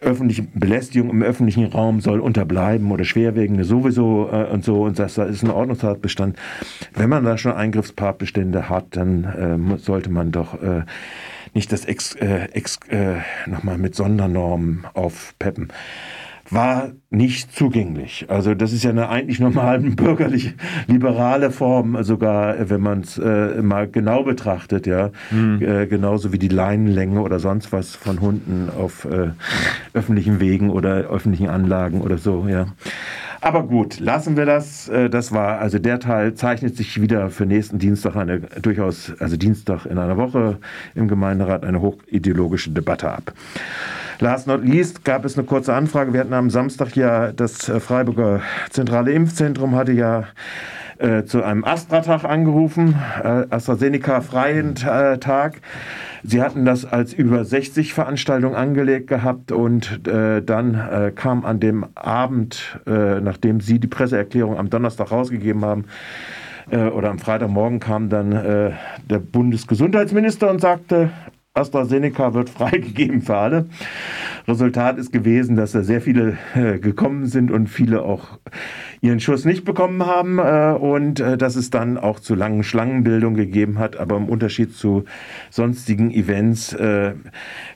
öffentliche 0.00 0.42
Belästigung 0.54 1.10
im 1.10 1.22
öffentlichen 1.22 1.66
Raum 1.66 2.00
soll 2.00 2.20
unterbleiben 2.20 2.92
oder 2.92 3.04
schwerwiegende 3.04 3.64
sowieso 3.64 4.28
äh, 4.30 4.44
und 4.44 4.64
so 4.64 4.84
und 4.84 5.00
das, 5.00 5.14
das 5.14 5.30
ist 5.30 5.42
ein 5.42 5.50
Ordnungstatbestand. 5.50 6.38
Wenn 6.94 7.10
man 7.10 7.24
da 7.24 7.36
schon 7.38 7.52
Eingriffstatbestände 7.52 8.68
hat, 8.68 8.94
dann 8.96 9.24
äh, 9.74 9.78
sollte 9.78 10.10
man 10.10 10.30
doch 10.30 10.62
äh, 10.62 10.82
nicht 11.56 11.72
das 11.72 11.86
ex, 11.86 12.14
äh, 12.16 12.48
ex, 12.52 12.78
äh, 12.90 13.16
nochmal 13.46 13.78
mit 13.78 13.94
Sondernormen 13.94 14.84
aufpeppen. 14.92 15.72
war 16.48 16.92
nicht 17.10 17.52
zugänglich. 17.52 18.26
Also 18.28 18.54
das 18.54 18.72
ist 18.72 18.84
ja 18.84 18.90
eine 18.90 19.08
eigentlich 19.08 19.40
normal 19.40 19.80
bürgerlich-liberale 20.02 21.50
Form, 21.50 22.00
sogar 22.04 22.70
wenn 22.70 22.80
man 22.80 23.00
es 23.00 23.18
äh, 23.18 23.62
mal 23.62 23.88
genau 23.88 24.22
betrachtet, 24.22 24.86
ja. 24.86 25.10
Mhm. 25.32 25.60
Äh, 25.60 25.86
genauso 25.88 26.32
wie 26.32 26.38
die 26.38 26.46
Leinenlänge 26.46 27.20
oder 27.20 27.40
sonst 27.40 27.72
was 27.72 27.96
von 27.96 28.20
Hunden 28.20 28.68
auf 28.70 29.06
äh, 29.06 29.30
öffentlichen 29.92 30.38
Wegen 30.38 30.70
oder 30.70 31.08
öffentlichen 31.08 31.48
Anlagen 31.48 32.00
oder 32.00 32.18
so, 32.18 32.46
ja. 32.48 32.66
Aber 33.46 33.62
gut, 33.62 34.00
lassen 34.00 34.36
wir 34.36 34.44
das. 34.44 34.88
Äh, 34.88 35.08
das 35.08 35.30
war, 35.30 35.60
also 35.60 35.78
der 35.78 36.00
Teil 36.00 36.34
zeichnet 36.34 36.76
sich 36.76 37.00
wieder 37.00 37.30
für 37.30 37.46
nächsten 37.46 37.78
Dienstag 37.78 38.16
eine 38.16 38.40
durchaus, 38.40 39.12
also 39.20 39.36
Dienstag 39.36 39.86
in 39.86 39.98
einer 39.98 40.16
Woche 40.16 40.58
im 40.96 41.06
Gemeinderat 41.06 41.64
eine 41.64 41.80
hochideologische 41.80 42.72
Debatte 42.72 43.08
ab. 43.08 43.32
Last 44.18 44.48
not 44.48 44.64
least 44.64 45.04
gab 45.04 45.24
es 45.24 45.38
eine 45.38 45.46
kurze 45.46 45.74
Anfrage. 45.74 46.12
Wir 46.12 46.18
hatten 46.18 46.32
am 46.32 46.50
Samstag 46.50 46.96
ja 46.96 47.30
das 47.30 47.68
äh, 47.68 47.78
Freiburger 47.78 48.40
Zentrale 48.70 49.12
Impfzentrum 49.12 49.76
hatte 49.76 49.92
ja 49.92 50.24
äh, 50.98 51.24
zu 51.24 51.42
einem 51.42 51.64
Astra-Tag 51.64 52.24
angerufen, 52.24 52.94
äh, 53.22 53.44
AstraZeneca-freien 53.50 54.76
äh, 54.76 55.18
Tag. 55.18 55.60
Sie 56.22 56.42
hatten 56.42 56.64
das 56.64 56.84
als 56.84 57.12
über 57.12 57.44
60 57.44 57.94
Veranstaltung 57.94 58.54
angelegt 58.54 59.06
gehabt 59.06 59.52
und 59.52 60.06
äh, 60.08 60.42
dann 60.42 60.74
äh, 60.74 61.12
kam 61.14 61.44
an 61.44 61.60
dem 61.60 61.86
Abend, 61.94 62.80
äh, 62.86 63.20
nachdem 63.20 63.60
Sie 63.60 63.78
die 63.78 63.86
Presseerklärung 63.86 64.58
am 64.58 64.70
Donnerstag 64.70 65.10
rausgegeben 65.10 65.64
haben, 65.64 65.84
oder 66.68 67.10
am 67.10 67.20
Freitagmorgen 67.20 67.78
kam 67.78 68.08
dann 68.08 68.30
der 68.32 69.18
Bundesgesundheitsminister 69.20 70.50
und 70.50 70.60
sagte, 70.60 71.10
AstraZeneca 71.56 72.34
wird 72.34 72.50
freigegeben 72.56 73.22
für 73.22 73.36
alle. 73.36 73.66
Resultat 74.46 74.98
ist 74.98 75.12
gewesen, 75.12 75.56
dass 75.56 75.72
da 75.72 75.82
sehr 75.82 76.00
viele 76.00 76.36
äh, 76.54 76.78
gekommen 76.78 77.26
sind 77.26 77.50
und 77.50 77.68
viele 77.68 78.02
auch 78.02 78.38
ihren 79.00 79.20
Schuss 79.20 79.44
nicht 79.44 79.64
bekommen 79.64 80.06
haben 80.06 80.38
äh, 80.38 80.76
und 80.78 81.20
äh, 81.20 81.36
dass 81.36 81.56
es 81.56 81.70
dann 81.70 81.98
auch 81.98 82.20
zu 82.20 82.34
langen 82.34 82.62
Schlangenbildungen 82.62 83.36
gegeben 83.36 83.78
hat. 83.78 83.96
Aber 83.96 84.16
im 84.16 84.28
Unterschied 84.28 84.74
zu 84.74 85.04
sonstigen 85.50 86.10
Events, 86.10 86.76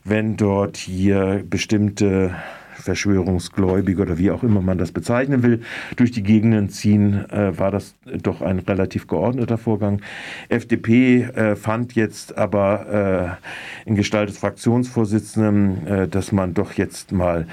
wenn 0.04 0.36
dort 0.36 0.76
hier 0.76 1.42
bestimmte 1.48 2.34
Verschwörungsgläubige 2.80 4.02
oder 4.02 4.18
wie 4.18 4.30
auch 4.30 4.42
immer 4.42 4.60
man 4.60 4.78
das 4.78 4.92
bezeichnen 4.92 5.42
will, 5.42 5.60
durch 5.96 6.10
die 6.10 6.22
Gegenden 6.22 6.68
ziehen, 6.68 7.30
äh, 7.30 7.58
war 7.58 7.70
das 7.70 7.94
doch 8.22 8.42
ein 8.42 8.58
relativ 8.58 9.06
geordneter 9.06 9.58
Vorgang. 9.58 10.00
FDP 10.48 11.22
äh, 11.22 11.56
fand 11.56 11.94
jetzt 11.94 12.36
aber 12.36 13.38
äh, 13.86 13.88
in 13.88 13.94
Gestalt 13.94 14.28
des 14.28 14.38
Fraktionsvorsitzenden, 14.38 15.86
äh, 15.86 16.08
dass 16.08 16.32
man 16.32 16.54
doch 16.54 16.72
jetzt 16.72 17.12
mal 17.12 17.46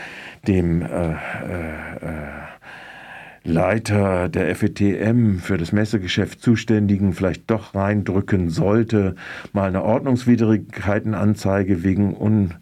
dem 0.48 0.82
äh, 0.82 1.12
äh, 1.12 1.16
Leiter 3.44 4.28
der 4.28 4.54
FETM 4.56 5.38
für 5.38 5.58
das 5.58 5.72
Messegeschäft 5.72 6.42
Zuständigen 6.42 7.14
vielleicht 7.14 7.50
doch 7.50 7.74
reindrücken 7.74 8.50
sollte, 8.50 9.16
mal 9.54 9.70
eine 9.70 9.84
Ordnungswidrigkeitenanzeige 9.84 11.82
wegen 11.84 12.14
un 12.14 12.56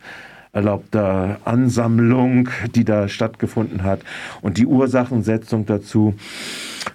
erlaubter 0.55 1.37
Ansammlung, 1.45 2.49
die 2.73 2.85
da 2.85 3.07
stattgefunden 3.07 3.83
hat 3.83 3.99
und 4.41 4.57
die 4.57 4.65
Ursachensetzung 4.65 5.65
dazu. 5.65 6.15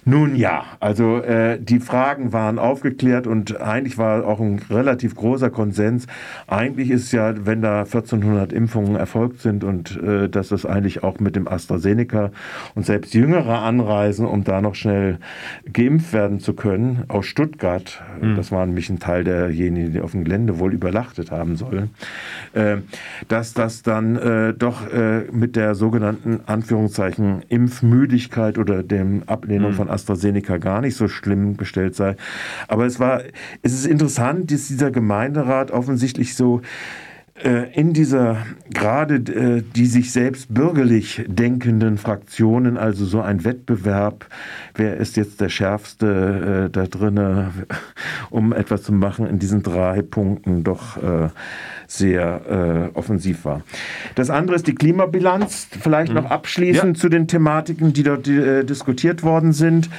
Nun 0.05 0.35
ja, 0.35 0.63
also 0.79 1.17
äh, 1.19 1.59
die 1.59 1.79
Fragen 1.79 2.33
waren 2.33 2.59
aufgeklärt 2.59 3.27
und 3.27 3.61
eigentlich 3.61 3.97
war 3.97 4.25
auch 4.25 4.39
ein 4.39 4.59
relativ 4.69 5.15
großer 5.15 5.49
Konsens. 5.49 6.07
Eigentlich 6.47 6.89
ist 6.89 7.11
ja, 7.11 7.33
wenn 7.45 7.61
da 7.61 7.81
1400 7.81 8.53
Impfungen 8.53 8.95
erfolgt 8.95 9.41
sind 9.41 9.63
und 9.63 10.01
äh, 10.01 10.29
dass 10.29 10.49
das 10.49 10.65
eigentlich 10.65 11.03
auch 11.03 11.19
mit 11.19 11.35
dem 11.35 11.47
AstraZeneca 11.47 12.31
und 12.75 12.85
selbst 12.85 13.13
jüngere 13.13 13.59
anreisen, 13.61 14.25
um 14.25 14.43
da 14.43 14.61
noch 14.61 14.75
schnell 14.75 15.17
geimpft 15.71 16.13
werden 16.13 16.39
zu 16.39 16.53
können, 16.53 17.03
aus 17.07 17.25
Stuttgart, 17.25 18.01
mhm. 18.21 18.35
das 18.35 18.51
war 18.51 18.65
nämlich 18.65 18.89
ein 18.89 18.99
Teil 18.99 19.23
derjenigen, 19.23 19.93
die 19.93 20.01
auf 20.01 20.11
dem 20.11 20.23
Gelände 20.23 20.59
wohl 20.59 20.73
überlachtet 20.73 21.31
haben 21.31 21.55
sollen, 21.55 21.89
äh, 22.53 22.77
dass 23.27 23.53
das 23.53 23.83
dann 23.83 24.15
äh, 24.15 24.53
doch 24.53 24.91
äh, 24.91 25.23
mit 25.31 25.55
der 25.55 25.75
sogenannten 25.75 26.41
Anführungszeichen 26.45 27.43
Impfmüdigkeit 27.49 28.57
oder 28.57 28.83
dem 28.83 29.23
Ablehnung 29.27 29.71
mhm. 29.71 29.75
Von 29.81 29.89
AstraZeneca 29.89 30.57
gar 30.57 30.79
nicht 30.81 30.95
so 30.95 31.07
schlimm 31.07 31.57
gestellt 31.57 31.95
sei. 31.95 32.15
Aber 32.67 32.85
es 32.85 32.99
war, 32.99 33.23
es 33.63 33.73
ist 33.73 33.87
interessant, 33.87 34.51
dass 34.51 34.67
dieser 34.67 34.91
Gemeinderat 34.91 35.71
offensichtlich 35.71 36.35
so 36.35 36.61
in 37.73 37.93
dieser 37.93 38.37
gerade 38.73 39.15
äh, 39.15 39.63
die 39.75 39.85
sich 39.85 40.11
selbst 40.11 40.53
bürgerlich 40.53 41.23
denkenden 41.27 41.97
Fraktionen, 41.97 42.77
also 42.77 43.05
so 43.05 43.21
ein 43.21 43.43
Wettbewerb, 43.43 44.27
wer 44.75 44.97
ist 44.97 45.17
jetzt 45.17 45.41
der 45.41 45.49
Schärfste 45.49 46.67
äh, 46.67 46.69
da 46.69 46.87
drinne, 46.87 47.51
um 48.29 48.53
etwas 48.53 48.83
zu 48.83 48.93
machen 48.93 49.27
in 49.27 49.39
diesen 49.39 49.63
drei 49.63 50.01
Punkten 50.01 50.63
doch 50.63 50.97
sehr 51.87 52.91
offensiv 52.93 53.45
war. 53.45 53.61
Das 54.15 54.29
andere 54.29 54.55
ist 54.55 54.67
die 54.67 54.75
Klimabilanz, 54.75 55.67
vielleicht 55.81 56.13
noch 56.13 56.25
mhm. 56.25 56.31
abschließend 56.31 56.97
ja. 56.97 57.01
zu 57.01 57.09
den 57.09 57.27
Thematiken, 57.27 57.93
die 57.93 58.03
dort 58.03 58.27
diskutiert 58.27 59.23
worden 59.23 59.51
sind, 59.53 59.89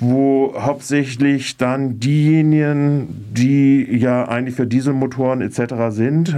wo 0.00 0.54
hauptsächlich 0.58 1.56
dann 1.56 2.00
diejenigen, 2.00 3.26
die 3.32 3.86
ja 3.96 4.28
eigentlich 4.28 4.56
für 4.56 4.66
Dieselmotoren 4.66 5.40
etc. 5.40 5.74
sind, 5.90 6.36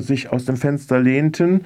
sich 0.00 0.32
aus 0.32 0.44
dem 0.44 0.56
Fenster 0.56 1.00
lehnten. 1.00 1.62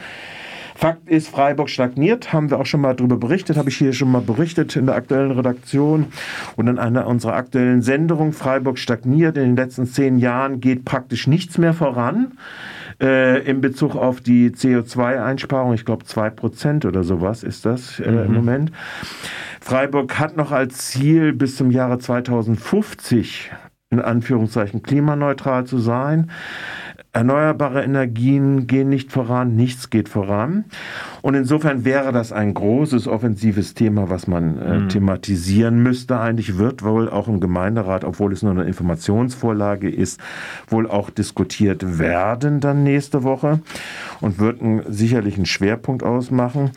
Fakt 0.76 1.08
ist, 1.08 1.28
Freiburg 1.28 1.70
stagniert, 1.70 2.32
haben 2.32 2.50
wir 2.50 2.58
auch 2.58 2.66
schon 2.66 2.80
mal 2.80 2.94
darüber 2.94 3.16
berichtet, 3.16 3.56
habe 3.56 3.68
ich 3.68 3.76
hier 3.76 3.92
schon 3.92 4.10
mal 4.10 4.20
berichtet 4.20 4.74
in 4.74 4.86
der 4.86 4.96
aktuellen 4.96 5.30
Redaktion 5.30 6.06
und 6.56 6.66
in 6.66 6.78
einer 6.80 7.06
unserer 7.06 7.34
aktuellen 7.34 7.80
Sendungen. 7.80 8.32
Freiburg 8.32 8.78
stagniert, 8.78 9.36
in 9.36 9.44
den 9.44 9.56
letzten 9.56 9.86
zehn 9.86 10.18
Jahren 10.18 10.60
geht 10.60 10.84
praktisch 10.84 11.28
nichts 11.28 11.58
mehr 11.58 11.74
voran. 11.74 12.32
Äh, 13.00 13.42
in 13.48 13.60
Bezug 13.60 13.94
auf 13.94 14.20
die 14.20 14.50
CO2-Einsparung, 14.50 15.74
ich 15.74 15.84
glaube 15.84 16.04
zwei 16.04 16.30
Prozent 16.30 16.84
oder 16.84 17.04
sowas 17.04 17.42
ist 17.42 17.64
das 17.64 18.00
äh, 18.00 18.10
mhm. 18.10 18.18
im 18.24 18.32
Moment. 18.32 18.72
Freiburg 19.60 20.18
hat 20.18 20.36
noch 20.36 20.52
als 20.52 20.88
Ziel 20.88 21.32
bis 21.32 21.56
zum 21.56 21.70
Jahre 21.70 21.98
2050 21.98 23.50
in 23.90 24.00
Anführungszeichen 24.00 24.82
klimaneutral 24.82 25.64
zu 25.66 25.78
sein. 25.78 26.30
Erneuerbare 27.14 27.84
Energien 27.84 28.66
gehen 28.66 28.88
nicht 28.88 29.12
voran, 29.12 29.54
nichts 29.54 29.88
geht 29.88 30.08
voran. 30.08 30.64
Und 31.22 31.34
insofern 31.34 31.84
wäre 31.84 32.10
das 32.10 32.32
ein 32.32 32.54
großes 32.54 33.06
offensives 33.06 33.74
Thema, 33.74 34.10
was 34.10 34.26
man 34.26 34.58
äh, 34.58 34.78
mhm. 34.80 34.88
thematisieren 34.88 35.80
müsste. 35.80 36.18
Eigentlich 36.18 36.58
wird 36.58 36.82
wohl 36.82 37.08
auch 37.08 37.28
im 37.28 37.38
Gemeinderat, 37.38 38.04
obwohl 38.04 38.32
es 38.32 38.42
nur 38.42 38.50
eine 38.50 38.64
Informationsvorlage 38.64 39.88
ist, 39.88 40.20
wohl 40.66 40.90
auch 40.90 41.08
diskutiert 41.08 42.00
werden 42.00 42.58
dann 42.58 42.82
nächste 42.82 43.22
Woche 43.22 43.60
und 44.20 44.40
wird 44.40 44.60
ein, 44.60 44.82
sicherlich 44.88 45.36
einen 45.36 45.46
Schwerpunkt 45.46 46.02
ausmachen. 46.02 46.72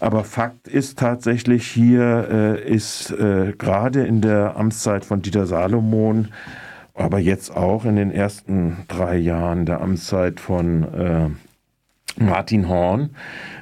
Aber 0.00 0.24
Fakt 0.24 0.68
ist 0.68 0.98
tatsächlich, 0.98 1.66
hier 1.66 2.28
äh, 2.30 2.74
ist 2.74 3.10
äh, 3.10 3.52
gerade 3.58 4.06
in 4.06 4.22
der 4.22 4.56
Amtszeit 4.56 5.04
von 5.04 5.20
Dieter 5.20 5.44
Salomon 5.44 6.28
aber 6.94 7.18
jetzt 7.18 7.56
auch 7.56 7.84
in 7.84 7.96
den 7.96 8.10
ersten 8.10 8.84
drei 8.88 9.16
Jahren 9.16 9.66
der 9.66 9.80
Amtszeit 9.80 10.40
von 10.40 10.84
äh, 10.94 11.28
Martin 12.22 12.68
Horn 12.68 13.10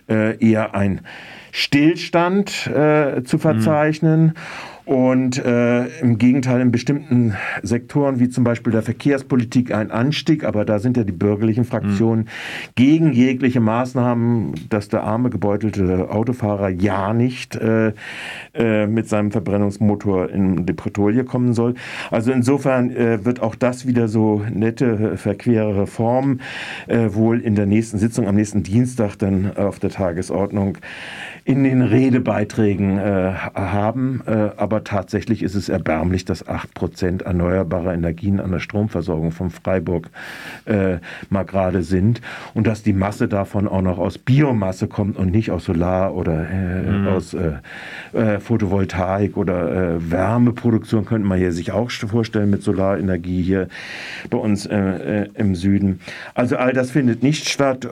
äh, 0.09 0.37
eher 0.45 0.75
ein 0.75 1.03
Stillstand 1.53 2.67
äh, 2.67 3.23
zu 3.25 3.39
verzeichnen. 3.39 4.23
Mhm. 4.23 4.33
Und 4.91 5.39
äh, 5.45 5.85
im 6.01 6.19
Gegenteil 6.19 6.61
in 6.61 6.73
bestimmten 6.73 7.37
Sektoren, 7.63 8.19
wie 8.19 8.29
zum 8.29 8.43
Beispiel 8.43 8.73
der 8.73 8.83
Verkehrspolitik, 8.83 9.73
ein 9.73 9.93
Anstieg, 9.93 10.43
aber 10.43 10.65
da 10.65 10.81
sind 10.81 10.97
ja 10.97 11.05
die 11.05 11.13
bürgerlichen 11.13 11.65
Fraktionen 11.65 12.25
mhm. 12.25 12.71
gegen 12.75 13.13
jegliche 13.13 13.61
Maßnahmen, 13.61 14.53
dass 14.69 14.89
der 14.89 15.05
arme 15.05 15.31
gebeutelte 15.31 16.11
Autofahrer 16.11 16.71
ja 16.71 17.15
nicht 17.15 17.55
äh, 17.55 17.93
äh, 18.53 18.89
mit 18.89 19.09
seinem 19.09 19.31
Verbrennungsmotor 19.31 20.29
in 20.29 20.67
die 20.67 20.73
Bretouille 20.73 21.23
kommen 21.23 21.55
soll. 21.55 21.75
Also 22.11 22.33
insofern 22.33 22.91
äh, 22.91 23.25
wird 23.25 23.43
auch 23.43 23.55
das 23.55 23.87
wieder 23.87 24.09
so 24.09 24.45
nette, 24.53 25.17
verquere 25.17 25.83
Reform 25.83 26.41
äh, 26.89 27.11
wohl 27.13 27.39
in 27.39 27.55
der 27.55 27.67
nächsten 27.67 27.99
Sitzung 27.99 28.27
am 28.27 28.35
nächsten 28.35 28.65
Dienstag 28.65 29.15
dann 29.19 29.57
auf 29.57 29.79
der 29.79 29.91
Tagesordnung 29.91 30.79
in 31.45 31.65
den 31.65 31.83
Redebeiträgen 31.83 32.99
äh, 32.99 33.33
haben. 33.55 34.23
Äh, 34.27 34.51
aber 34.57 34.85
tatsächlich 34.85 35.43
ist 35.43 35.55
es 35.55 35.69
erbärmlich, 35.69 36.25
dass 36.25 36.47
8% 36.47 37.25
erneuerbare 37.25 37.95
Energien 37.95 38.41
an 38.41 38.53
der 38.53 38.59
Stromversorgung 38.59 39.33
von 39.33 39.51
Freiburg 39.51 40.11
äh, 40.67 40.99
mal 41.31 41.45
gerade 41.45 41.83
sind 41.83 42.21
und 42.55 42.67
dass 42.67 42.83
die 42.83 42.93
Masse 42.93 43.29
davon 43.29 43.69
auch 43.69 43.83
noch 43.83 43.99
aus 43.99 44.19
Biomasse 44.19 44.87
kommt 44.87 45.17
und 45.17 45.31
nicht 45.31 45.51
aus 45.51 45.65
Solar 45.65 46.15
oder 46.15 46.49
äh, 46.51 46.91
mhm. 46.91 47.09
aus 47.09 47.35
äh, 47.35 47.53
äh 48.13 48.41
Photovoltaik 48.41 49.37
oder 49.37 50.01
Wärmeproduktion 50.11 51.05
könnte 51.05 51.27
man 51.27 51.39
hier 51.39 51.53
sich 51.53 51.73
auch 51.73 51.91
vorstellen 51.91 52.51
mit 52.51 52.63
Solarenergie 52.63 53.43
hier 53.43 53.69
bei 54.29 54.39
uns 54.39 54.67
im 54.67 55.55
Süden. 55.55 56.01
Also 56.35 56.57
all 56.57 56.73
das 56.73 56.91
findet 56.91 57.23
nicht 57.23 57.49
statt, 57.49 57.87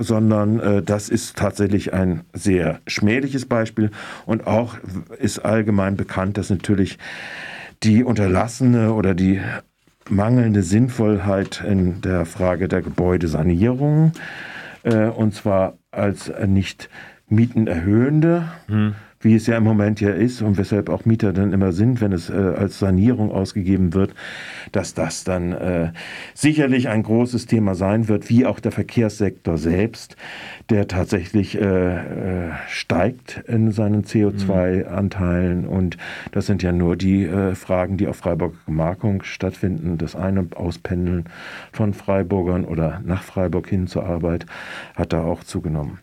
sondern 0.00 0.84
das 0.84 1.08
ist 1.08 1.36
tatsächlich 1.36 1.92
ein 1.92 2.22
sehr 2.32 2.80
schmähliches 2.94 3.46
Beispiel. 3.46 3.90
Und 4.26 4.46
auch 4.46 4.76
ist 5.18 5.40
allgemein 5.40 5.96
bekannt, 5.96 6.38
dass 6.38 6.50
natürlich 6.50 6.98
die 7.82 8.04
unterlassene 8.04 8.92
oder 8.92 9.14
die 9.14 9.40
mangelnde 10.08 10.62
Sinnvollheit 10.62 11.62
in 11.66 12.00
der 12.00 12.26
Frage 12.26 12.68
der 12.68 12.82
Gebäudesanierung, 12.82 14.12
äh, 14.82 15.06
und 15.06 15.34
zwar 15.34 15.74
als 15.90 16.32
nicht 16.46 16.88
mietenerhöhende, 17.28 18.48
hm 18.66 18.94
wie 19.24 19.34
es 19.34 19.46
ja 19.46 19.56
im 19.56 19.64
Moment 19.64 20.00
ja 20.00 20.10
ist 20.10 20.42
und 20.42 20.58
weshalb 20.58 20.90
auch 20.90 21.06
Mieter 21.06 21.32
dann 21.32 21.52
immer 21.52 21.72
sind, 21.72 22.00
wenn 22.02 22.12
es 22.12 22.28
äh, 22.28 22.34
als 22.34 22.78
Sanierung 22.78 23.32
ausgegeben 23.32 23.94
wird, 23.94 24.14
dass 24.70 24.92
das 24.92 25.24
dann 25.24 25.52
äh, 25.52 25.92
sicherlich 26.34 26.88
ein 26.88 27.02
großes 27.02 27.46
Thema 27.46 27.74
sein 27.74 28.08
wird, 28.08 28.28
wie 28.28 28.44
auch 28.44 28.60
der 28.60 28.70
Verkehrssektor 28.70 29.56
selbst, 29.56 30.16
der 30.68 30.86
tatsächlich 30.88 31.58
äh, 31.58 31.64
äh 31.64 32.50
steigt 32.68 33.42
in 33.46 33.72
seinen 33.72 34.04
CO2-Anteilen. 34.04 35.66
Und 35.66 35.96
das 36.32 36.46
sind 36.46 36.62
ja 36.62 36.72
nur 36.72 36.96
die 36.96 37.24
äh, 37.24 37.54
Fragen, 37.54 37.96
die 37.96 38.06
auf 38.06 38.16
Freiburger 38.16 38.56
Gemarkung 38.66 39.22
stattfinden. 39.22 39.96
Das 39.96 40.14
eine 40.14 40.46
Auspendeln 40.54 41.24
von 41.72 41.94
Freiburgern 41.94 42.64
oder 42.64 43.00
nach 43.04 43.22
Freiburg 43.22 43.68
hin 43.68 43.86
zur 43.86 44.04
Arbeit 44.04 44.44
hat 44.94 45.12
da 45.12 45.22
auch 45.22 45.44
zugenommen. 45.44 45.98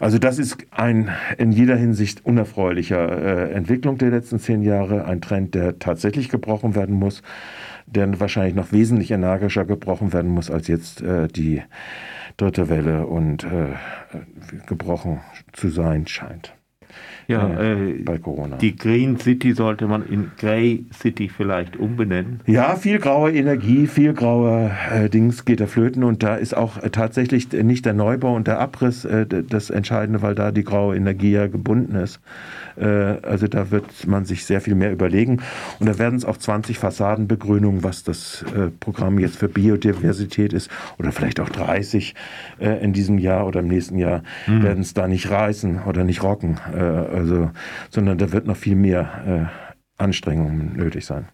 Also 0.00 0.18
das 0.18 0.38
ist 0.38 0.58
ein 0.70 1.10
in 1.38 1.52
jeder 1.52 1.76
Hinsicht 1.76 2.24
unerfreuliches 2.24 2.57
unerfreulicher 2.58 3.50
äh, 3.50 3.52
Entwicklung 3.52 3.98
der 3.98 4.10
letzten 4.10 4.38
zehn 4.38 4.62
Jahre, 4.62 5.04
ein 5.04 5.20
Trend, 5.20 5.54
der 5.54 5.78
tatsächlich 5.78 6.28
gebrochen 6.28 6.74
werden 6.74 6.94
muss, 6.94 7.22
der 7.86 8.20
wahrscheinlich 8.20 8.54
noch 8.54 8.72
wesentlich 8.72 9.10
energischer 9.10 9.64
gebrochen 9.64 10.12
werden 10.12 10.30
muss, 10.30 10.50
als 10.50 10.66
jetzt 10.66 11.00
äh, 11.00 11.28
die 11.28 11.62
dritte 12.36 12.68
Welle 12.68 13.06
und 13.06 13.44
äh, 13.44 13.74
gebrochen 14.66 15.20
zu 15.52 15.68
sein 15.68 16.06
scheint. 16.06 16.57
Ja, 17.28 17.60
äh, 17.60 17.92
bei 18.04 18.16
Corona. 18.16 18.56
Die 18.56 18.74
Green 18.74 19.18
City 19.18 19.52
sollte 19.52 19.86
man 19.86 20.06
in 20.06 20.30
Grey 20.38 20.86
City 20.98 21.28
vielleicht 21.28 21.76
umbenennen. 21.76 22.40
Ja, 22.46 22.74
viel 22.76 22.98
graue 22.98 23.32
Energie, 23.32 23.86
viel 23.86 24.14
graue 24.14 24.70
äh, 24.90 25.10
Dings 25.10 25.44
geht 25.44 25.60
der 25.60 25.68
flöten 25.68 26.04
und 26.04 26.22
da 26.22 26.36
ist 26.36 26.56
auch 26.56 26.82
äh, 26.82 26.88
tatsächlich 26.88 27.52
nicht 27.52 27.84
der 27.84 27.92
Neubau 27.92 28.34
und 28.34 28.46
der 28.46 28.60
Abriss 28.60 29.04
äh, 29.04 29.26
das 29.26 29.68
Entscheidende, 29.68 30.22
weil 30.22 30.34
da 30.34 30.52
die 30.52 30.64
graue 30.64 30.96
Energie 30.96 31.32
ja 31.32 31.48
gebunden 31.48 31.96
ist. 31.96 32.20
Äh, 32.76 32.86
also 32.86 33.46
da 33.46 33.70
wird 33.70 34.06
man 34.06 34.24
sich 34.24 34.46
sehr 34.46 34.62
viel 34.62 34.74
mehr 34.74 34.90
überlegen 34.90 35.42
und 35.80 35.86
da 35.86 35.98
werden 35.98 36.16
es 36.16 36.24
auch 36.24 36.38
20 36.38 36.78
Fassadenbegrünungen, 36.78 37.84
was 37.84 38.04
das 38.04 38.42
äh, 38.56 38.70
Programm 38.80 39.18
jetzt 39.18 39.36
für 39.36 39.48
Biodiversität 39.48 40.54
ist 40.54 40.70
oder 40.98 41.12
vielleicht 41.12 41.40
auch 41.40 41.50
30 41.50 42.14
in 42.58 42.92
diesem 42.92 43.18
Jahr 43.18 43.46
oder 43.46 43.60
im 43.60 43.68
nächsten 43.68 43.98
Jahr, 43.98 44.22
mhm. 44.46 44.62
werden 44.62 44.80
es 44.80 44.94
da 44.94 45.06
nicht 45.06 45.30
reißen 45.30 45.82
oder 45.86 46.04
nicht 46.04 46.22
rocken. 46.22 46.58
Also, 46.80 47.50
sondern 47.90 48.18
da 48.18 48.32
wird 48.32 48.46
noch 48.46 48.56
viel 48.56 48.76
mehr 48.76 49.50
äh, 49.98 50.02
Anstrengungen 50.02 50.76
nötig 50.76 51.06
sein. 51.06 51.28